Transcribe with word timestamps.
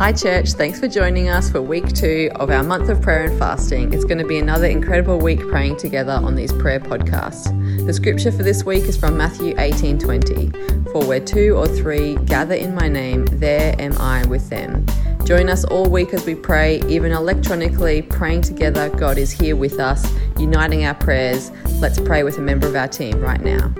Hi, 0.00 0.12
church. 0.12 0.52
Thanks 0.52 0.80
for 0.80 0.88
joining 0.88 1.28
us 1.28 1.50
for 1.50 1.60
week 1.60 1.86
two 1.92 2.30
of 2.36 2.48
our 2.48 2.62
month 2.62 2.88
of 2.88 3.02
prayer 3.02 3.24
and 3.24 3.38
fasting. 3.38 3.92
It's 3.92 4.06
going 4.06 4.16
to 4.16 4.26
be 4.26 4.38
another 4.38 4.64
incredible 4.64 5.18
week 5.18 5.46
praying 5.46 5.76
together 5.76 6.12
on 6.12 6.36
these 6.36 6.54
prayer 6.54 6.80
podcasts. 6.80 7.44
The 7.84 7.92
scripture 7.92 8.32
for 8.32 8.42
this 8.42 8.64
week 8.64 8.84
is 8.84 8.96
from 8.96 9.18
Matthew 9.18 9.54
18 9.58 9.98
20. 9.98 10.52
For 10.92 11.04
where 11.04 11.20
two 11.20 11.54
or 11.54 11.68
three 11.68 12.14
gather 12.24 12.54
in 12.54 12.74
my 12.74 12.88
name, 12.88 13.26
there 13.26 13.76
am 13.78 13.92
I 13.98 14.24
with 14.24 14.48
them. 14.48 14.86
Join 15.26 15.50
us 15.50 15.64
all 15.64 15.84
week 15.84 16.14
as 16.14 16.24
we 16.24 16.34
pray, 16.34 16.80
even 16.88 17.12
electronically, 17.12 18.00
praying 18.00 18.40
together. 18.40 18.88
God 18.88 19.18
is 19.18 19.30
here 19.30 19.54
with 19.54 19.78
us, 19.78 20.10
uniting 20.38 20.86
our 20.86 20.94
prayers. 20.94 21.50
Let's 21.74 22.00
pray 22.00 22.22
with 22.22 22.38
a 22.38 22.40
member 22.40 22.66
of 22.66 22.74
our 22.74 22.88
team 22.88 23.20
right 23.20 23.42
now. 23.42 23.74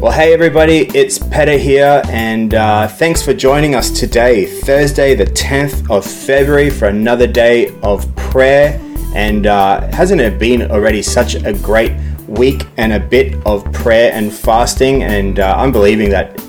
Well, 0.00 0.12
hey 0.12 0.32
everybody, 0.32 0.88
it's 0.96 1.18
Petter 1.18 1.58
here, 1.58 2.00
and 2.08 2.54
uh, 2.54 2.88
thanks 2.88 3.20
for 3.22 3.34
joining 3.34 3.74
us 3.74 3.90
today, 3.90 4.46
Thursday, 4.46 5.14
the 5.14 5.26
10th 5.26 5.90
of 5.90 6.06
February, 6.06 6.70
for 6.70 6.88
another 6.88 7.26
day 7.26 7.78
of 7.82 8.16
prayer. 8.16 8.80
And 9.14 9.46
uh, 9.46 9.92
hasn't 9.92 10.22
it 10.22 10.38
been 10.38 10.70
already 10.70 11.02
such 11.02 11.34
a 11.34 11.52
great 11.52 11.92
week 12.26 12.66
and 12.78 12.94
a 12.94 12.98
bit 12.98 13.34
of 13.44 13.70
prayer 13.74 14.10
and 14.14 14.32
fasting? 14.32 15.02
And 15.02 15.38
uh, 15.38 15.54
I'm 15.54 15.70
believing 15.70 16.08
that 16.08 16.40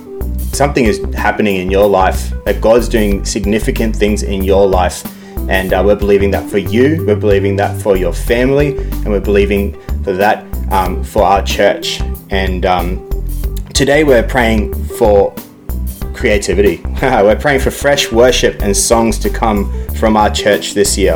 something 0.54 0.86
is 0.86 1.04
happening 1.14 1.58
in 1.58 1.70
your 1.70 1.90
life, 1.90 2.32
that 2.46 2.62
God's 2.62 2.88
doing 2.88 3.26
significant 3.26 3.94
things 3.94 4.24
in 4.24 4.46
your 4.46 4.66
life. 4.66 5.04
And 5.50 5.74
uh, 5.74 5.84
we're 5.86 5.98
believing 5.98 6.32
that 6.32 6.50
for 6.50 6.58
you, 6.58 7.04
we're 7.06 7.18
believing 7.18 7.58
that 7.58 7.82
for 7.82 7.98
your 7.98 8.14
family, 8.14 8.78
and 8.78 9.08
we're 9.08 9.20
believing 9.20 9.74
for 10.04 10.14
that 10.14 10.46
um, 10.72 11.04
for 11.04 11.24
our 11.24 11.44
church. 11.44 12.00
And 12.30 12.66
um, 12.66 13.11
Today 13.74 14.04
we're 14.04 14.24
praying 14.24 14.74
for 14.98 15.34
creativity. 16.14 16.82
we're 17.02 17.40
praying 17.40 17.62
for 17.62 17.72
fresh 17.72 18.12
worship 18.12 18.62
and 18.62 18.76
songs 18.76 19.18
to 19.20 19.30
come 19.30 19.72
from 19.96 20.18
our 20.18 20.30
church 20.30 20.74
this 20.74 20.98
year. 20.98 21.16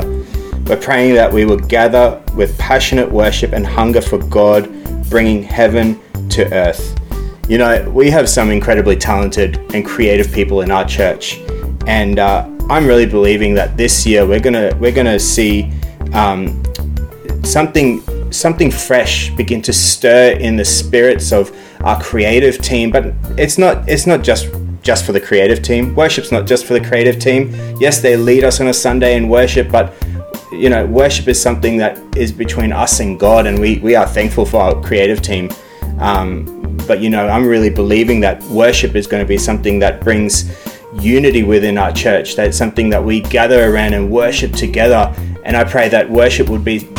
We're 0.65 0.79
praying 0.81 1.15
that 1.15 1.31
we 1.31 1.45
will 1.45 1.57
gather 1.57 2.23
with 2.33 2.57
passionate 2.57 3.11
worship 3.11 3.51
and 3.51 3.65
hunger 3.67 4.01
for 4.01 4.17
God, 4.17 4.69
bringing 5.09 5.43
heaven 5.43 5.99
to 6.29 6.51
earth. 6.53 6.97
You 7.49 7.57
know, 7.57 7.89
we 7.91 8.09
have 8.09 8.29
some 8.29 8.49
incredibly 8.49 8.95
talented 8.95 9.57
and 9.73 9.85
creative 9.85 10.31
people 10.31 10.61
in 10.61 10.71
our 10.71 10.85
church, 10.85 11.37
and 11.87 12.19
uh, 12.19 12.49
I'm 12.69 12.87
really 12.87 13.05
believing 13.05 13.53
that 13.55 13.77
this 13.77 14.05
year 14.07 14.25
we're 14.25 14.39
gonna 14.39 14.75
we're 14.79 14.93
gonna 14.95 15.19
see 15.19 15.71
um, 16.13 16.63
something 17.43 18.01
something 18.31 18.71
fresh 18.71 19.29
begin 19.31 19.61
to 19.61 19.73
stir 19.73 20.31
in 20.31 20.55
the 20.55 20.65
spirits 20.65 21.31
of 21.31 21.55
our 21.85 22.01
creative 22.01 22.57
team. 22.57 22.91
But 22.91 23.13
it's 23.37 23.57
not 23.57 23.87
it's 23.87 24.05
not 24.05 24.23
just 24.23 24.53
just 24.81 25.05
for 25.05 25.13
the 25.13 25.21
creative 25.21 25.61
team. 25.61 25.95
Worship's 25.95 26.31
not 26.31 26.45
just 26.45 26.65
for 26.65 26.73
the 26.73 26.81
creative 26.81 27.19
team. 27.19 27.55
Yes, 27.79 28.01
they 28.01 28.17
lead 28.17 28.43
us 28.43 28.59
on 28.59 28.67
a 28.67 28.73
Sunday 28.73 29.15
in 29.15 29.29
worship, 29.29 29.71
but 29.71 29.93
you 30.51 30.69
know, 30.69 30.85
worship 30.85 31.27
is 31.27 31.41
something 31.41 31.77
that 31.77 31.99
is 32.15 32.31
between 32.31 32.71
us 32.71 32.99
and 32.99 33.19
God, 33.19 33.45
and 33.47 33.59
we, 33.59 33.79
we 33.79 33.95
are 33.95 34.05
thankful 34.05 34.45
for 34.45 34.61
our 34.61 34.81
creative 34.81 35.21
team. 35.21 35.49
Um, 35.99 36.77
but 36.87 37.01
you 37.01 37.09
know, 37.09 37.27
I'm 37.27 37.45
really 37.45 37.69
believing 37.69 38.19
that 38.21 38.41
worship 38.43 38.95
is 38.95 39.07
going 39.07 39.23
to 39.23 39.27
be 39.27 39.37
something 39.37 39.79
that 39.79 40.01
brings 40.01 40.51
unity 41.01 41.43
within 41.43 41.77
our 41.77 41.91
church. 41.91 42.35
That's 42.35 42.57
something 42.57 42.89
that 42.89 43.03
we 43.03 43.21
gather 43.21 43.71
around 43.73 43.93
and 43.93 44.11
worship 44.11 44.53
together. 44.53 45.13
And 45.43 45.57
I 45.57 45.63
pray 45.63 45.89
that 45.89 46.09
worship 46.09 46.49
would 46.49 46.63
be 46.63 46.89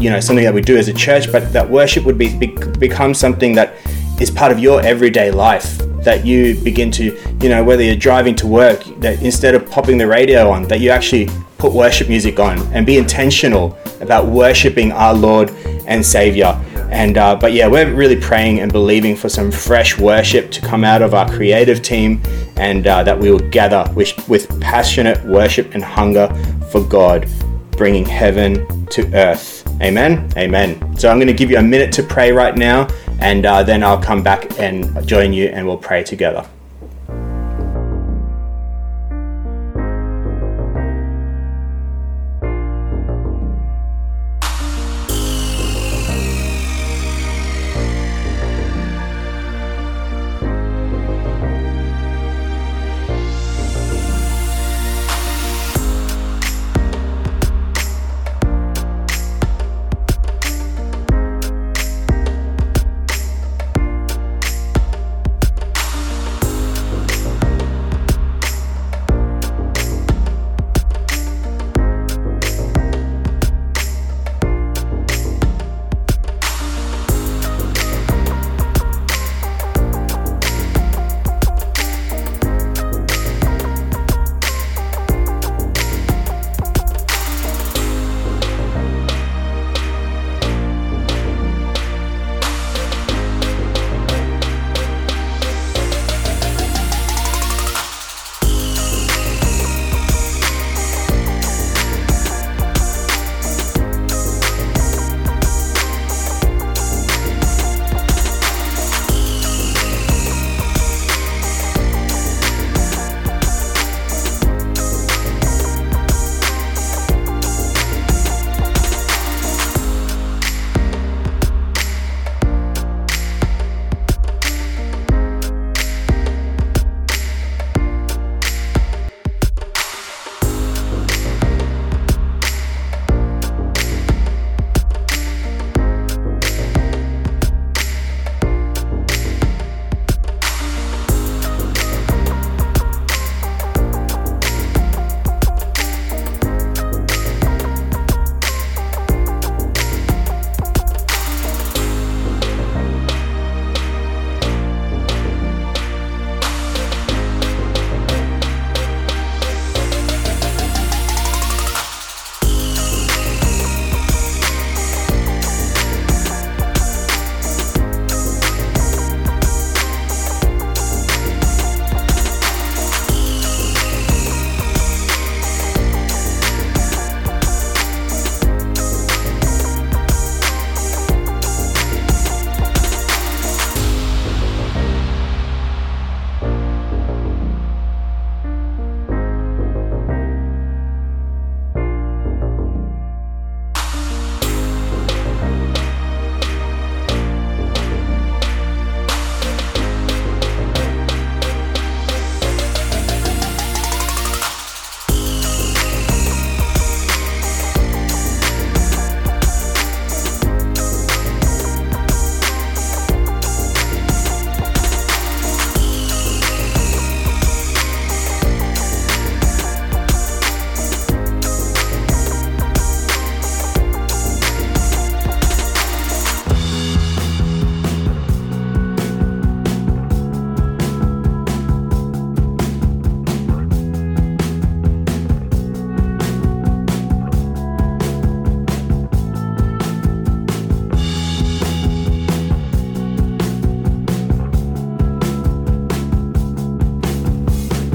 you 0.00 0.08
know 0.08 0.20
something 0.20 0.44
that 0.44 0.54
we 0.54 0.62
do 0.62 0.76
as 0.76 0.88
a 0.88 0.94
church, 0.94 1.30
but 1.30 1.52
that 1.52 1.68
worship 1.68 2.04
would 2.04 2.16
be, 2.18 2.36
be 2.36 2.46
become 2.78 3.12
something 3.12 3.54
that 3.54 3.74
is 4.20 4.30
part 4.30 4.52
of 4.52 4.58
your 4.58 4.80
everyday 4.82 5.30
life. 5.30 5.78
That 6.04 6.24
you 6.24 6.54
begin 6.62 6.90
to, 6.92 7.04
you 7.42 7.48
know, 7.50 7.62
whether 7.62 7.82
you're 7.82 7.94
driving 7.94 8.34
to 8.36 8.46
work, 8.46 8.84
that 9.00 9.22
instead 9.22 9.54
of 9.54 9.70
popping 9.70 9.98
the 9.98 10.06
radio 10.06 10.50
on, 10.50 10.64
that 10.68 10.80
you 10.80 10.88
actually 10.90 11.28
put 11.58 11.72
worship 11.74 12.08
music 12.08 12.40
on 12.40 12.58
and 12.72 12.86
be 12.86 12.96
intentional 12.96 13.76
about 14.00 14.26
worshiping 14.26 14.92
our 14.92 15.12
Lord 15.12 15.50
and 15.86 16.04
Savior. 16.04 16.58
And 16.90 17.18
uh, 17.18 17.36
but 17.36 17.52
yeah, 17.52 17.68
we're 17.68 17.92
really 17.94 18.16
praying 18.16 18.60
and 18.60 18.72
believing 18.72 19.14
for 19.14 19.28
some 19.28 19.50
fresh 19.50 19.98
worship 19.98 20.50
to 20.52 20.60
come 20.62 20.84
out 20.84 21.02
of 21.02 21.12
our 21.12 21.30
creative 21.30 21.82
team, 21.82 22.22
and 22.56 22.86
uh, 22.86 23.02
that 23.02 23.18
we 23.18 23.30
will 23.30 23.50
gather 23.50 23.84
with, 23.94 24.26
with 24.26 24.48
passionate 24.60 25.22
worship 25.24 25.74
and 25.74 25.84
hunger 25.84 26.28
for 26.72 26.82
God, 26.82 27.28
bringing 27.72 28.06
heaven 28.06 28.86
to 28.86 29.02
earth. 29.14 29.66
Amen. 29.82 30.32
Amen. 30.36 30.98
So 30.98 31.10
I'm 31.10 31.18
going 31.18 31.28
to 31.28 31.34
give 31.34 31.50
you 31.50 31.58
a 31.58 31.62
minute 31.62 31.92
to 31.92 32.02
pray 32.02 32.32
right 32.32 32.56
now, 32.56 32.88
and 33.20 33.46
uh, 33.46 33.62
then 33.62 33.82
I'll 33.82 34.02
come 34.02 34.22
back 34.22 34.58
and 34.58 35.06
join 35.06 35.32
you 35.32 35.48
and 35.48 35.66
we'll 35.66 35.76
pray 35.76 36.02
together. 36.02 36.46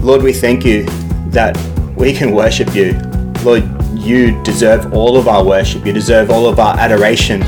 Lord, 0.05 0.21
we 0.21 0.33
thank 0.33 0.63
you 0.63 0.85
that 1.31 1.57
we 1.97 2.13
can 2.13 2.31
worship 2.31 2.75
you. 2.75 2.93
Lord, 3.43 3.63
you 3.95 4.39
deserve 4.43 4.93
all 4.93 5.17
of 5.17 5.27
our 5.27 5.43
worship. 5.43 5.83
You 5.83 5.93
deserve 5.93 6.29
all 6.29 6.45
of 6.45 6.59
our 6.59 6.77
adoration. 6.77 7.41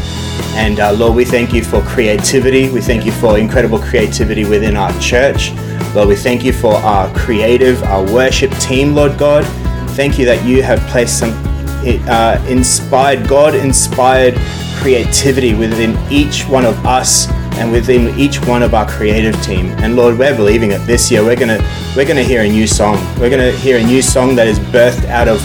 And 0.56 0.80
uh, 0.80 0.92
Lord, 0.94 1.16
we 1.16 1.24
thank 1.24 1.54
you 1.54 1.64
for 1.64 1.82
creativity. 1.82 2.68
We 2.72 2.82
thank 2.82 3.06
you 3.06 3.12
for 3.12 3.38
incredible 3.38 3.78
creativity 3.78 4.44
within 4.44 4.76
our 4.76 4.92
church. 5.00 5.52
Lord, 5.94 6.08
we 6.08 6.16
thank 6.16 6.44
you 6.44 6.52
for 6.52 6.74
our 6.74 7.14
creative, 7.14 7.84
our 7.84 8.04
worship 8.12 8.52
team, 8.54 8.96
Lord 8.96 9.20
God. 9.20 9.46
Thank 9.92 10.18
you 10.18 10.26
that 10.26 10.44
you 10.44 10.64
have 10.64 10.80
placed 10.90 11.20
some 11.20 11.34
uh, 12.10 12.44
inspired, 12.50 13.28
God 13.28 13.54
inspired 13.54 14.34
creativity 14.78 15.54
within 15.54 15.96
each 16.12 16.48
one 16.48 16.66
of 16.66 16.84
us 16.88 17.28
and 17.58 17.72
within 17.72 18.18
each 18.20 18.40
one 18.46 18.64
of 18.64 18.74
our 18.74 18.88
creative 18.88 19.42
team. 19.42 19.68
And 19.80 19.96
Lord, 19.96 20.18
we're 20.18 20.36
believing 20.36 20.70
that 20.70 20.86
this 20.86 21.10
year 21.12 21.24
we're 21.24 21.36
gonna 21.36 21.60
we're 21.96 22.08
gonna 22.08 22.24
hear 22.24 22.42
a 22.42 22.48
new 22.48 22.68
song. 22.68 22.96
We're 23.20 23.30
gonna 23.30 23.52
hear 23.52 23.78
a 23.78 23.84
new 23.84 24.02
song 24.02 24.36
that 24.36 24.48
is 24.48 24.60
birthed 24.60 25.06
out 25.06 25.28
of 25.28 25.42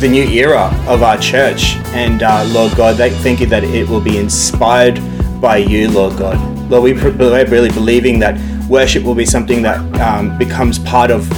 the 0.00 0.08
new 0.08 0.24
era 0.24 0.72
of 0.86 1.02
our 1.02 1.18
church. 1.18 1.76
And 1.92 2.22
uh, 2.22 2.44
Lord 2.48 2.76
God, 2.76 2.96
thank 2.96 3.40
you 3.40 3.46
that 3.46 3.64
it 3.64 3.88
will 3.88 4.00
be 4.00 4.16
inspired 4.16 5.00
by 5.40 5.58
you, 5.58 5.90
Lord 5.90 6.16
God. 6.16 6.38
Lord, 6.70 6.84
we, 6.84 6.92
we're 6.92 7.46
really 7.46 7.70
believing 7.70 8.18
that 8.20 8.38
worship 8.68 9.02
will 9.02 9.14
be 9.14 9.26
something 9.26 9.62
that 9.62 9.78
um, 10.00 10.38
becomes 10.38 10.78
part 10.78 11.10
of 11.10 11.30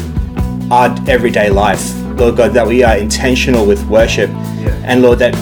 our 0.71 0.95
everyday 1.09 1.51
life. 1.51 1.95
Lord 2.19 2.37
God, 2.37 2.53
that 2.53 2.67
we 2.67 2.83
are 2.85 2.97
intentional 2.97 3.67
with 3.67 3.85
worship. 3.87 4.31
Yeah. 4.31 4.83
And 4.85 5.03
Lord, 5.03 5.19
that 5.21 5.35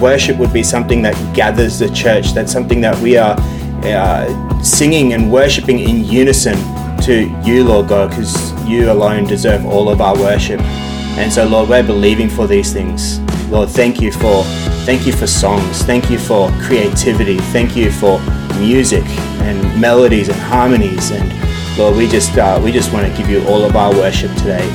worship 0.00 0.36
would 0.38 0.52
be 0.52 0.62
something 0.62 1.02
that 1.02 1.14
gathers 1.34 1.78
the 1.78 1.88
church, 1.90 2.32
that's 2.32 2.52
something 2.52 2.80
that 2.80 2.98
we 2.98 3.16
are 3.16 3.36
uh, 3.84 4.62
singing 4.62 5.12
and 5.12 5.32
worshiping 5.32 5.78
in 5.78 6.04
unison 6.04 6.56
to 7.02 7.28
you, 7.44 7.64
Lord 7.64 7.88
God, 7.88 8.10
because 8.10 8.52
you 8.68 8.90
alone 8.90 9.24
deserve 9.24 9.64
all 9.66 9.88
of 9.88 10.00
our 10.00 10.16
worship. 10.16 10.60
And 10.60 11.32
so, 11.32 11.46
Lord, 11.46 11.68
we're 11.68 11.82
believing 11.82 12.28
for 12.28 12.46
these 12.46 12.72
things. 12.72 13.20
Lord, 13.50 13.68
thank 13.68 14.00
you 14.00 14.12
for 14.12 14.44
thank 14.84 15.06
you 15.06 15.12
for 15.12 15.26
songs. 15.26 15.82
Thank 15.82 16.10
you 16.10 16.18
for 16.18 16.50
creativity. 16.62 17.38
Thank 17.52 17.76
you 17.76 17.90
for 17.90 18.20
music 18.58 19.04
and 19.42 19.80
melodies 19.80 20.28
and 20.28 20.38
harmonies. 20.38 21.10
And 21.10 21.78
Lord, 21.78 21.96
we 21.96 22.06
just 22.08 22.36
uh, 22.36 22.60
we 22.62 22.70
just 22.72 22.92
want 22.92 23.06
to 23.10 23.16
give 23.16 23.28
you 23.28 23.44
all 23.46 23.64
of 23.64 23.76
our 23.76 23.92
worship 23.92 24.34
today. 24.36 24.68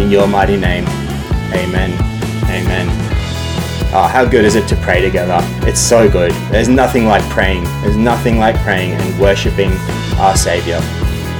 In 0.00 0.10
your 0.10 0.28
mighty 0.28 0.56
name, 0.56 0.84
Amen. 1.52 1.92
Amen. 2.44 3.07
Oh, 3.90 4.06
how 4.06 4.26
good 4.26 4.44
is 4.44 4.54
it 4.54 4.68
to 4.68 4.76
pray 4.76 5.00
together? 5.00 5.38
It's 5.66 5.80
so 5.80 6.10
good. 6.10 6.32
There's 6.50 6.68
nothing 6.68 7.06
like 7.06 7.22
praying. 7.30 7.64
There's 7.80 7.96
nothing 7.96 8.38
like 8.38 8.54
praying 8.56 8.92
and 8.92 9.18
worshiping 9.18 9.72
our 10.18 10.36
Savior. 10.36 10.78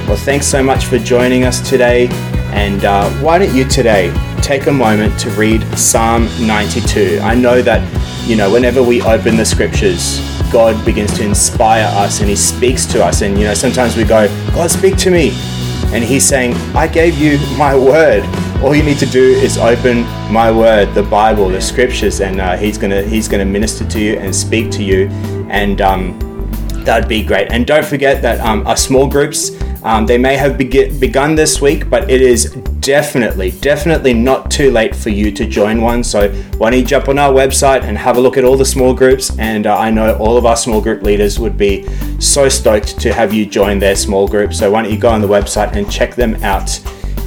Well, 0.07 0.17
thanks 0.17 0.47
so 0.47 0.63
much 0.63 0.85
for 0.85 0.97
joining 0.97 1.43
us 1.43 1.67
today. 1.69 2.07
And 2.51 2.85
uh, 2.85 3.07
why 3.21 3.37
don't 3.37 3.53
you 3.53 3.65
today 3.65 4.11
take 4.41 4.65
a 4.65 4.71
moment 4.71 5.19
to 5.19 5.29
read 5.31 5.61
Psalm 5.77 6.23
92? 6.39 7.19
I 7.21 7.35
know 7.35 7.61
that, 7.61 7.87
you 8.27 8.35
know, 8.35 8.51
whenever 8.51 8.81
we 8.81 9.03
open 9.03 9.37
the 9.37 9.45
scriptures, 9.45 10.19
God 10.51 10.83
begins 10.83 11.15
to 11.17 11.23
inspire 11.23 11.85
us 11.85 12.19
and 12.19 12.27
He 12.27 12.35
speaks 12.35 12.87
to 12.87 13.05
us. 13.05 13.21
And, 13.21 13.37
you 13.37 13.45
know, 13.45 13.53
sometimes 13.53 13.95
we 13.95 14.05
go, 14.05 14.27
God, 14.55 14.71
speak 14.71 14.97
to 14.97 15.11
me. 15.11 15.33
And 15.93 16.03
He's 16.03 16.25
saying, 16.25 16.55
I 16.75 16.87
gave 16.87 17.15
you 17.19 17.37
my 17.59 17.75
word. 17.75 18.23
All 18.63 18.75
you 18.75 18.83
need 18.83 18.99
to 18.99 19.05
do 19.05 19.23
is 19.23 19.57
open 19.57 20.01
my 20.31 20.51
word, 20.51 20.93
the 20.93 21.03
Bible, 21.03 21.49
the 21.49 21.61
scriptures, 21.61 22.19
and 22.19 22.41
uh, 22.41 22.57
He's 22.57 22.77
gonna 22.77 23.01
He's 23.03 23.27
gonna 23.27 23.45
minister 23.45 23.85
to 23.87 23.99
you 23.99 24.17
and 24.17 24.35
speak 24.35 24.69
to 24.71 24.83
you, 24.83 25.07
and 25.49 25.79
um, 25.81 26.19
that'd 26.83 27.07
be 27.07 27.23
great. 27.23 27.51
And 27.51 27.65
don't 27.65 27.85
forget 27.85 28.21
that 28.21 28.39
um, 28.41 28.67
our 28.67 28.75
small 28.75 29.07
groups 29.07 29.51
um, 29.83 30.05
they 30.05 30.17
may 30.17 30.35
have 30.35 30.57
begun 30.57 31.35
this 31.35 31.61
week, 31.61 31.89
but 31.89 32.09
it 32.09 32.21
is 32.21 32.51
definitely, 32.81 33.51
definitely 33.51 34.13
not 34.13 34.51
too 34.51 34.71
late 34.71 34.93
for 34.93 35.09
you 35.09 35.31
to 35.31 35.45
join 35.45 35.81
one. 35.81 36.03
So 36.03 36.29
why 36.57 36.71
don't 36.71 36.79
you 36.79 36.85
jump 36.85 37.07
on 37.07 37.17
our 37.17 37.31
website 37.31 37.83
and 37.83 37.97
have 37.97 38.17
a 38.17 38.19
look 38.19 38.35
at 38.35 38.43
all 38.43 38.57
the 38.57 38.65
small 38.65 38.93
groups? 38.93 39.37
And 39.39 39.67
uh, 39.67 39.77
I 39.77 39.89
know 39.89 40.17
all 40.17 40.35
of 40.35 40.45
our 40.45 40.57
small 40.57 40.81
group 40.81 41.01
leaders 41.01 41.39
would 41.39 41.57
be 41.57 41.87
so 42.19 42.49
stoked 42.49 42.99
to 42.99 43.13
have 43.13 43.33
you 43.33 43.45
join 43.45 43.79
their 43.79 43.95
small 43.95 44.27
group. 44.27 44.53
So 44.53 44.69
why 44.69 44.83
don't 44.83 44.91
you 44.91 44.99
go 44.99 45.09
on 45.09 45.21
the 45.21 45.27
website 45.27 45.73
and 45.73 45.89
check 45.89 46.15
them 46.15 46.35
out? 46.43 46.69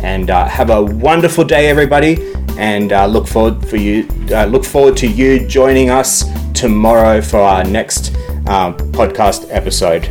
And 0.02 0.30
uh, 0.30 0.46
have 0.46 0.70
a 0.70 0.82
wonderful 0.82 1.44
day, 1.44 1.68
everybody. 1.68 2.32
And 2.58 2.92
uh, 2.92 3.06
look 3.06 3.26
forward 3.26 3.66
for 3.68 3.76
you. 3.76 4.08
Uh, 4.30 4.44
look 4.46 4.64
forward 4.64 4.96
to 4.98 5.06
you 5.06 5.46
joining 5.46 5.90
us 5.90 6.24
tomorrow 6.52 7.20
for 7.20 7.38
our 7.38 7.64
next 7.64 8.14
uh, 8.46 8.72
podcast 8.92 9.46
episode. 9.50 10.08